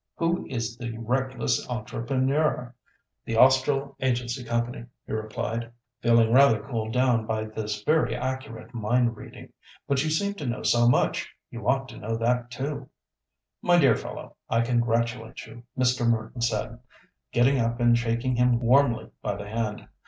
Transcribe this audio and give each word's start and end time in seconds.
Who 0.15 0.47
is 0.47 0.77
the 0.79 0.97
reckless 0.97 1.69
entrepreneur?" 1.69 2.73
"The 3.25 3.37
Austral 3.37 3.95
Agency 3.99 4.43
Company," 4.43 4.85
he 5.05 5.13
replied, 5.13 5.71
feeling 5.99 6.31
rather 6.33 6.59
cooled 6.63 6.91
down 6.91 7.27
by 7.27 7.43
this 7.45 7.83
very 7.83 8.15
accurate 8.15 8.73
mind 8.73 9.15
reading; 9.15 9.53
"but 9.87 10.03
you 10.03 10.09
seem 10.09 10.33
to 10.33 10.47
know 10.47 10.63
so 10.63 10.89
much, 10.89 11.29
you 11.51 11.67
ought 11.69 11.87
to 11.89 11.99
know 11.99 12.17
that 12.17 12.49
too." 12.49 12.89
"My 13.61 13.77
dear 13.77 13.95
fellow, 13.95 14.37
I 14.49 14.61
congratulate 14.61 15.45
you!" 15.45 15.65
Mr. 15.77 16.07
Merton 16.09 16.41
said, 16.41 16.79
getting 17.31 17.59
up 17.59 17.79
and 17.79 17.95
shaking 17.95 18.37
him 18.37 18.59
warmly 18.59 19.11
by 19.21 19.35
the 19.35 19.47
hand. 19.47 19.87